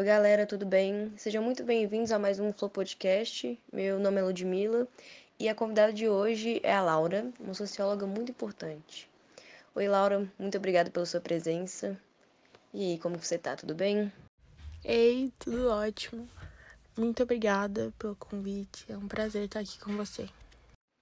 [0.00, 1.12] Oi, galera, tudo bem?
[1.18, 3.60] Sejam muito bem-vindos a mais um Flow Podcast.
[3.70, 4.88] Meu nome é Ludmilla
[5.38, 9.10] e a convidada de hoje é a Laura, uma socióloga muito importante.
[9.74, 12.00] Oi, Laura, muito obrigada pela sua presença.
[12.72, 13.54] E como você tá?
[13.54, 14.10] Tudo bem?
[14.82, 16.26] Ei, tudo ótimo.
[16.96, 18.90] Muito obrigada pelo convite.
[18.90, 20.26] É um prazer estar aqui com você.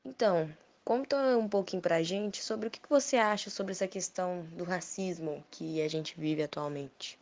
[0.05, 0.53] Então,
[0.85, 5.45] conta um pouquinho pra gente sobre o que você acha sobre essa questão do racismo
[5.53, 7.17] que a gente vive atualmente.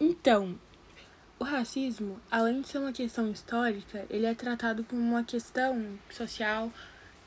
[0.00, 0.58] Então,
[1.42, 6.72] o racismo, além de ser uma questão histórica, ele é tratado como uma questão social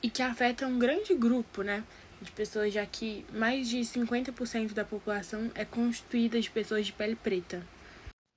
[0.01, 1.83] e que afeta um grande grupo, né?
[2.21, 7.17] De pessoas, já que mais de 50% da população é constituída de pessoas de pele
[7.17, 7.61] preta.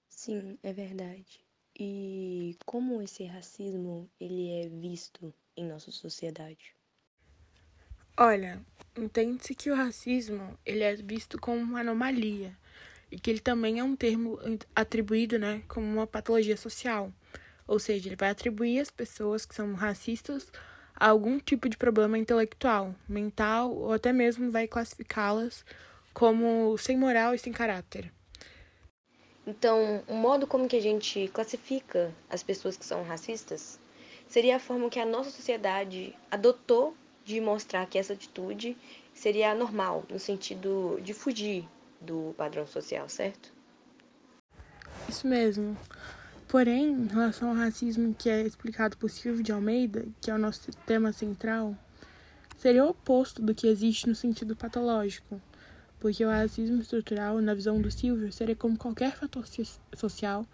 [0.09, 1.41] Sim, é verdade.
[1.79, 6.75] E como esse racismo ele é visto em nossa sociedade?
[8.17, 8.61] Olha,
[8.97, 12.59] entende-se que o racismo ele é visto como uma anomalia
[13.11, 14.39] e que ele também é um termo
[14.75, 17.13] atribuído, né, como uma patologia social.
[17.67, 20.51] Ou seja, ele vai atribuir às pessoas que são racistas
[20.95, 25.65] a algum tipo de problema intelectual, mental ou até mesmo vai classificá-las
[26.13, 28.13] como sem moral e sem caráter.
[29.47, 33.79] Então, o modo como que a gente classifica as pessoas que são racistas
[34.27, 38.77] seria a forma que a nossa sociedade adotou de mostrar que essa atitude
[39.15, 41.67] seria normal, no sentido de fugir
[42.01, 43.53] do padrão social, certo?
[45.09, 45.77] Isso mesmo.
[46.47, 50.39] Porém, em relação ao racismo que é explicado por Silvio de Almeida, que é o
[50.39, 51.77] nosso tema central,
[52.57, 55.41] seria o oposto do que existe no sentido patológico,
[56.01, 59.45] porque o racismo estrutural, na visão do Silvio, seria como qualquer fator
[59.95, 60.47] social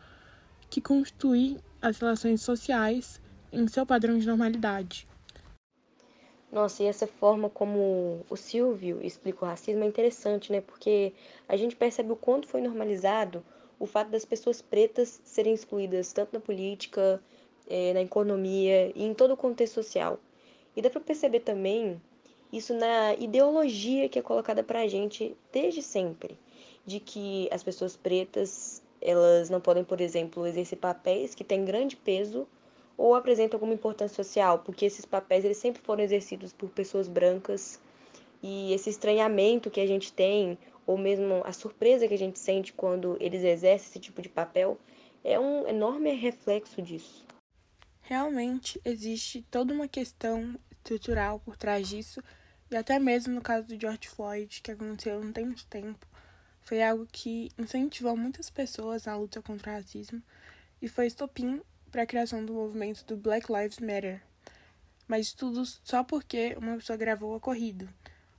[0.68, 3.20] que constitui as relações sociais
[3.52, 5.06] em seu padrão de normalidade.
[6.54, 10.60] Nossa, e essa forma como o Silvio explica o racismo é interessante, né?
[10.60, 11.12] Porque
[11.48, 13.44] a gente percebe o quanto foi normalizado
[13.76, 17.20] o fato das pessoas pretas serem excluídas tanto na política,
[17.68, 20.20] eh, na economia e em todo o contexto social.
[20.76, 22.00] E dá para perceber também
[22.52, 26.38] isso na ideologia que é colocada para a gente desde sempre,
[26.86, 31.96] de que as pessoas pretas elas não podem, por exemplo, exercer papéis que têm grande
[31.96, 32.46] peso
[32.96, 37.80] ou apresentam alguma importância social, porque esses papéis eles sempre foram exercidos por pessoas brancas.
[38.42, 42.72] E esse estranhamento que a gente tem, ou mesmo a surpresa que a gente sente
[42.72, 44.78] quando eles exercem esse tipo de papel,
[45.22, 47.24] é um enorme reflexo disso.
[48.02, 52.22] Realmente existe toda uma questão estrutural por trás disso,
[52.70, 56.06] e até mesmo no caso do George Floyd, que aconteceu não tem muito tempo,
[56.64, 60.22] foi algo que incentivou muitas pessoas na luta contra o racismo.
[60.80, 61.60] E foi estopim
[61.94, 64.20] para a criação do movimento do Black Lives Matter.
[65.06, 67.88] Mas tudo só porque uma pessoa gravou o ocorrido,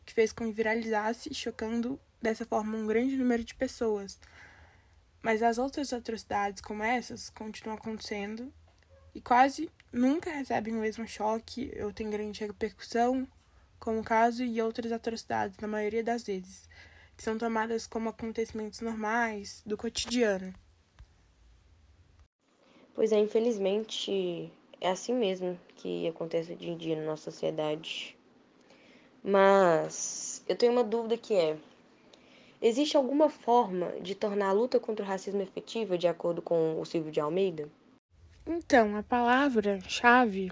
[0.05, 4.19] que fez com que viralizasse, chocando dessa forma um grande número de pessoas.
[5.21, 8.51] Mas as outras atrocidades como essas continuam acontecendo
[9.13, 13.25] e quase nunca recebem o mesmo choque ou têm grande repercussão,
[13.79, 16.67] como o caso e outras atrocidades, na maioria das vezes,
[17.15, 20.53] que são tomadas como acontecimentos normais do cotidiano.
[22.95, 28.15] Pois é, infelizmente é assim mesmo que acontece hoje em dia na nossa sociedade.
[29.21, 31.57] Mas eu tenho uma dúvida que é:
[32.61, 36.85] existe alguma forma de tornar a luta contra o racismo efetiva, de acordo com o
[36.85, 37.67] Silvio de Almeida?
[38.47, 40.51] Então, a palavra-chave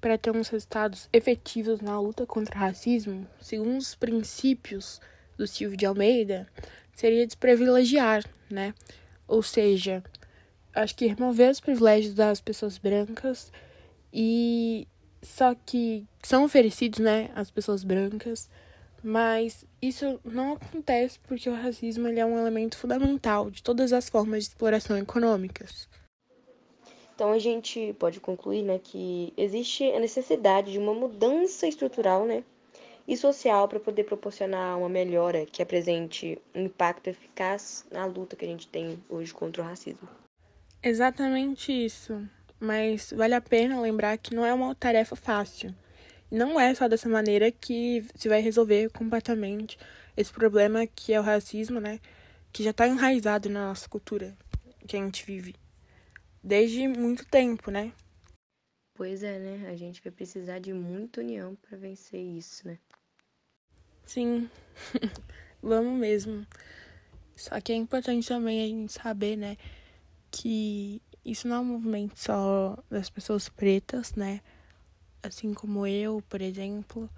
[0.00, 5.00] para termos resultados efetivos na luta contra o racismo, segundo os princípios
[5.38, 6.46] do Silvio de Almeida,
[6.92, 8.74] seria desprivilegiar, né?
[9.28, 10.02] Ou seja,
[10.74, 13.52] acho que remover os privilégios das pessoas brancas
[14.12, 14.86] e
[15.22, 18.48] só que são oferecidos, né, às pessoas brancas,
[19.02, 24.08] mas isso não acontece porque o racismo ele é um elemento fundamental de todas as
[24.08, 25.88] formas de exploração econômicas.
[27.14, 32.42] Então a gente pode concluir, né, que existe a necessidade de uma mudança estrutural, né,
[33.06, 38.44] e social para poder proporcionar uma melhora que apresente um impacto eficaz na luta que
[38.44, 40.08] a gente tem hoje contra o racismo.
[40.82, 42.26] Exatamente isso.
[42.58, 45.74] Mas vale a pena lembrar que não é uma tarefa fácil.
[46.30, 49.78] Não é só dessa maneira que se vai resolver completamente
[50.16, 51.98] esse problema que é o racismo, né?
[52.52, 54.36] Que já está enraizado na nossa cultura
[54.86, 55.54] que a gente vive
[56.42, 57.92] desde muito tempo, né?
[58.94, 59.70] Pois é, né?
[59.70, 62.78] A gente vai precisar de muita união para vencer isso, né?
[64.04, 64.50] Sim,
[65.62, 66.46] vamos mesmo.
[67.36, 69.56] Só que é importante também a gente saber, né?
[70.30, 74.40] Que isso não é um movimento só das pessoas pretas, né?
[75.22, 77.10] Assim como eu, por exemplo,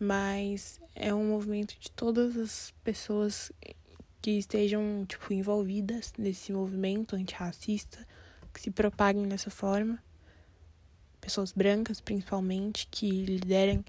[0.00, 3.52] mas é um movimento de todas as pessoas
[4.22, 8.06] que estejam tipo envolvidas nesse movimento antirracista,
[8.52, 10.02] que se propaguem dessa forma.
[11.20, 13.84] Pessoas brancas, principalmente, que liderem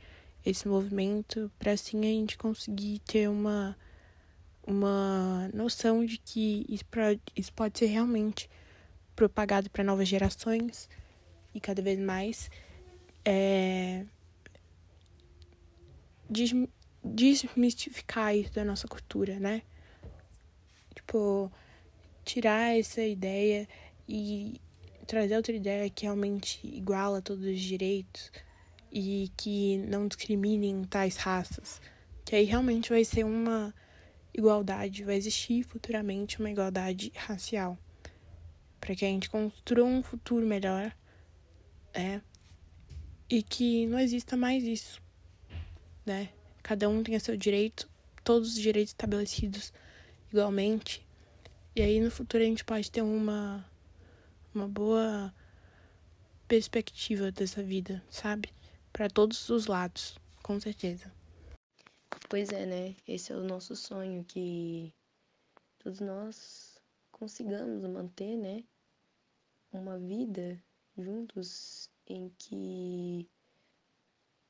[0.46, 3.78] esse movimento para assim a gente conseguir ter uma
[4.69, 6.86] uma noção de que isso
[7.51, 8.50] pode, ser realmente
[9.16, 10.88] propagado para novas gerações
[11.54, 12.50] e cada vez mais
[13.25, 14.06] é,
[17.04, 19.63] desmistificar isso da nossa cultura, né?
[20.94, 21.51] Tipo,
[22.24, 23.68] tirar essa ideia
[24.07, 24.62] e
[25.07, 28.31] trazer outra ideia que realmente iguala todos os direitos
[28.92, 31.81] e que não discriminem tais raças.
[32.24, 33.74] Que aí realmente vai ser uma
[34.34, 37.78] igualdade, vai existir futuramente uma igualdade racial.
[38.80, 40.96] Para que a gente construa um futuro melhor,
[41.94, 42.22] é,
[43.30, 45.02] e que não exista mais isso,
[46.06, 46.30] né?
[46.64, 47.90] Cada um tem seu direito,
[48.24, 49.74] todos os direitos estabelecidos
[50.32, 51.06] igualmente.
[51.75, 53.66] E aí no futuro a gente pode ter uma
[54.54, 55.34] uma boa
[56.48, 58.50] perspectiva dessa vida, sabe?
[58.92, 61.19] Para todos os lados, com certeza.
[62.30, 62.96] Pois é, né?
[63.08, 64.94] Esse é o nosso sonho que
[65.78, 68.64] todos nós consigamos manter, né?
[69.72, 70.62] Uma vida
[70.98, 73.30] juntos em que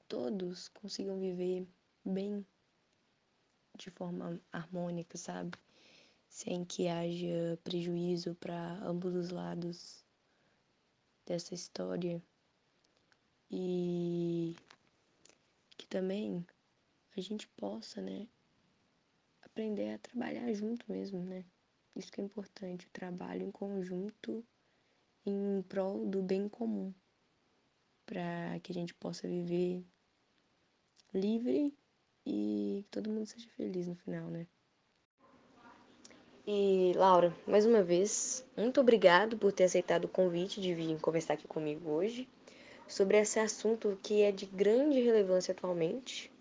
[0.07, 1.67] todos consigam viver
[2.03, 2.45] bem
[3.77, 5.57] de forma harmônica, sabe?
[6.27, 10.03] Sem que haja prejuízo para ambos os lados
[11.25, 12.21] dessa história.
[13.51, 14.55] E
[15.77, 16.45] que também
[17.15, 18.27] a gente possa, né,
[19.41, 21.45] aprender a trabalhar junto mesmo, né?
[21.95, 24.45] Isso que é importante, o trabalho em conjunto
[25.25, 26.93] em prol do bem comum,
[28.05, 29.85] para que a gente possa viver
[31.13, 31.73] livre
[32.25, 34.47] e que todo mundo seja feliz no final, né?
[36.47, 41.33] E Laura, mais uma vez, muito obrigado por ter aceitado o convite de vir conversar
[41.33, 42.27] aqui comigo hoje
[42.87, 46.31] sobre esse assunto que é de grande relevância atualmente.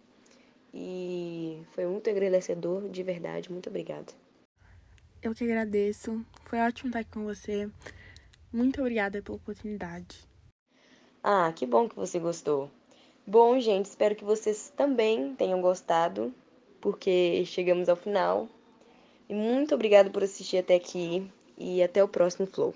[0.73, 3.51] E foi muito agradecedor, de verdade.
[3.51, 4.13] Muito obrigada.
[5.23, 6.25] Eu que agradeço.
[6.45, 7.69] Foi ótimo estar aqui com você.
[8.53, 10.29] Muito obrigada pela oportunidade.
[11.23, 12.71] Ah, que bom que você gostou.
[13.27, 16.33] Bom, gente, espero que vocês também tenham gostado,
[16.81, 18.49] porque chegamos ao final.
[19.29, 22.75] E muito obrigada por assistir até aqui e até o próximo Flow.